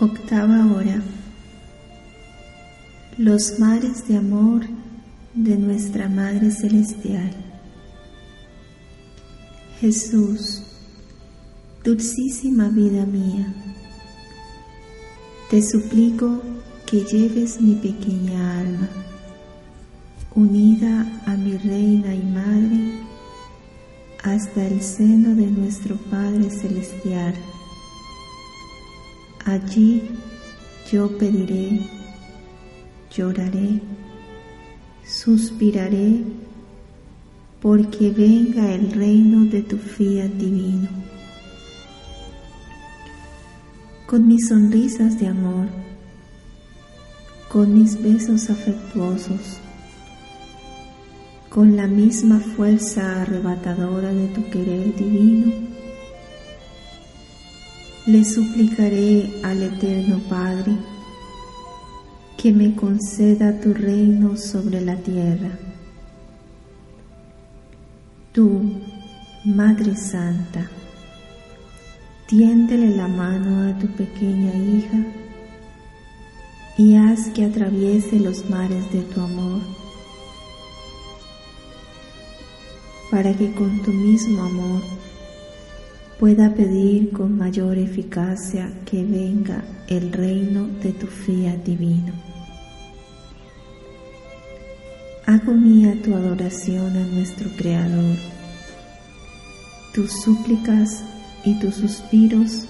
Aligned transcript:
Octava 0.00 0.64
hora. 0.64 1.02
Los 3.16 3.58
mares 3.58 4.06
de 4.06 4.16
amor 4.16 4.60
de 5.34 5.56
nuestra 5.56 6.08
Madre 6.08 6.52
Celestial. 6.52 7.32
Jesús, 9.80 10.62
dulcísima 11.82 12.68
vida 12.68 13.04
mía, 13.06 13.52
te 15.50 15.60
suplico 15.62 16.42
que 16.86 17.00
lleves 17.00 17.60
mi 17.60 17.74
pequeña 17.74 18.60
alma, 18.60 18.88
unida 20.32 21.22
a 21.26 21.34
mi 21.36 21.56
Reina 21.56 22.14
y 22.14 22.22
Madre, 22.22 23.00
hasta 24.22 24.64
el 24.64 24.80
seno 24.80 25.34
de 25.34 25.48
nuestro 25.48 25.96
Padre 25.96 26.50
Celestial 26.50 27.34
Allí 29.48 30.02
yo 30.92 31.08
pediré, 31.16 31.80
lloraré, 33.10 33.80
suspiraré, 35.06 36.22
porque 37.62 38.10
venga 38.10 38.74
el 38.74 38.92
reino 38.92 39.46
de 39.46 39.62
tu 39.62 39.78
fiat 39.78 40.28
divino. 40.32 40.90
Con 44.06 44.28
mis 44.28 44.48
sonrisas 44.48 45.18
de 45.18 45.28
amor, 45.28 45.68
con 47.50 47.72
mis 47.72 48.02
besos 48.02 48.50
afectuosos, 48.50 49.60
con 51.48 51.74
la 51.74 51.86
misma 51.86 52.38
fuerza 52.38 53.22
arrebatadora 53.22 54.12
de 54.12 54.26
tu 54.28 54.44
querer 54.50 54.94
divino, 54.94 55.77
le 58.08 58.24
suplicaré 58.24 59.30
al 59.42 59.62
Eterno 59.62 60.18
Padre 60.30 60.72
que 62.38 62.50
me 62.50 62.74
conceda 62.74 63.60
tu 63.60 63.74
reino 63.74 64.34
sobre 64.34 64.80
la 64.80 64.96
tierra. 64.96 65.50
Tú, 68.32 68.62
Madre 69.44 69.94
Santa, 69.94 70.70
tiéndele 72.26 72.96
la 72.96 73.08
mano 73.08 73.68
a 73.68 73.78
tu 73.78 73.86
pequeña 73.88 74.54
hija 74.54 75.04
y 76.78 76.94
haz 76.96 77.28
que 77.34 77.44
atraviese 77.44 78.18
los 78.20 78.48
mares 78.48 78.90
de 78.90 79.02
tu 79.02 79.20
amor, 79.20 79.60
para 83.10 83.34
que 83.34 83.52
con 83.52 83.82
tu 83.82 83.92
mismo 83.92 84.44
amor 84.44 84.80
pueda 86.18 86.52
pedir 86.52 87.12
con 87.12 87.38
mayor 87.38 87.78
eficacia 87.78 88.70
que 88.84 89.04
venga 89.04 89.62
el 89.86 90.12
reino 90.12 90.66
de 90.82 90.92
tu 90.92 91.06
fiat 91.06 91.58
divino. 91.64 92.12
Hago 95.26 95.52
mía 95.52 95.94
tu 96.02 96.14
adoración 96.14 96.96
a 96.96 97.06
nuestro 97.06 97.48
Creador, 97.56 98.16
tus 99.94 100.10
súplicas 100.22 101.04
y 101.44 101.54
tus 101.60 101.76
suspiros 101.76 102.64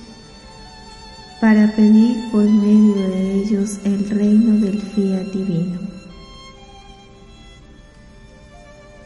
para 1.41 1.74
pedir 1.74 2.31
por 2.31 2.42
medio 2.42 3.08
de 3.08 3.34
ellos 3.37 3.78
el 3.84 4.10
reino 4.10 4.58
del 4.58 4.78
fiat 4.78 5.26
divino. 5.32 5.78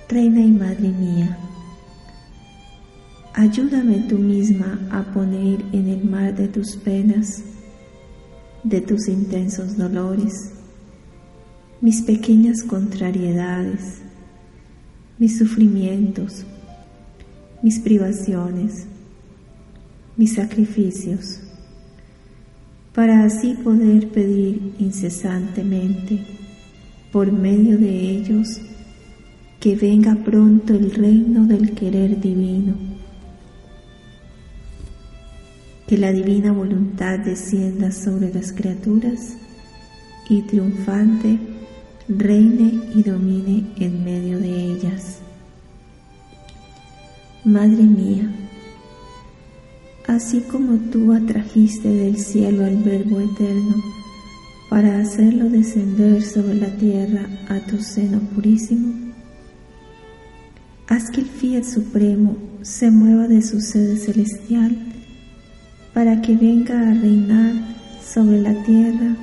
Reina 0.09 0.41
y 0.41 0.51
Madre 0.51 0.89
mía, 0.89 1.39
Ayúdame 3.35 4.01
tú 4.11 4.19
misma 4.19 4.79
a 4.91 5.03
poner 5.05 5.65
en 5.73 5.89
el 5.89 6.05
mar 6.05 6.37
de 6.37 6.49
tus 6.49 6.77
penas, 6.77 7.43
de 8.63 8.83
tus 8.83 9.09
intensos 9.09 9.79
dolores, 9.79 10.53
mis 11.81 12.03
pequeñas 12.03 12.63
contrariedades, 12.63 14.03
mis 15.19 15.39
sufrimientos, 15.39 16.45
mis 17.63 17.79
privaciones, 17.79 18.85
mis 20.19 20.35
sacrificios, 20.35 21.41
para 22.95 23.25
así 23.25 23.55
poder 23.55 24.09
pedir 24.09 24.75
incesantemente, 24.79 26.23
por 27.11 27.33
medio 27.33 27.79
de 27.79 28.11
ellos, 28.11 28.61
que 29.59 29.75
venga 29.75 30.17
pronto 30.17 30.75
el 30.75 30.91
reino 30.91 31.47
del 31.47 31.73
querer 31.73 32.21
divino 32.21 32.93
que 35.93 35.99
la 35.99 36.11
divina 36.11 36.53
voluntad 36.53 37.19
descienda 37.19 37.93
sobre 37.93 38.33
las 38.33 38.51
criaturas 38.55 39.37
y 40.27 40.41
triunfante 40.41 41.39
reine 42.09 42.81
y 42.95 43.03
domine 43.03 43.67
en 43.77 44.03
medio 44.03 44.39
de 44.39 44.73
ellas. 44.73 45.19
Madre 47.45 47.83
mía, 47.83 48.27
así 50.09 50.41
como 50.41 50.79
tú 50.91 51.13
atrajiste 51.13 51.91
del 51.91 52.17
cielo 52.17 52.65
al 52.65 52.79
Verbo 52.79 53.21
eterno 53.21 53.75
para 54.71 54.99
hacerlo 54.99 55.51
descender 55.51 56.23
sobre 56.23 56.55
la 56.55 56.75
tierra 56.79 57.27
a 57.51 57.61
tu 57.67 57.83
seno 57.83 58.19
purísimo, 58.35 58.95
haz 60.89 61.11
que 61.11 61.21
el 61.21 61.27
fiat 61.27 61.65
supremo 61.65 62.39
se 62.63 62.91
mueva 62.91 63.29
de 63.29 63.43
su 63.43 63.61
sede 63.61 63.99
celestial 63.99 64.92
para 65.93 66.21
que 66.23 66.35
venga 66.35 66.75
a 66.75 66.95
reinar 66.95 67.55
sobre 68.03 68.41
la 68.41 68.55
tierra 68.65 69.15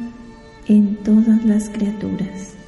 en 0.67 0.95
todas 1.03 1.43
las 1.45 1.69
criaturas. 1.69 2.58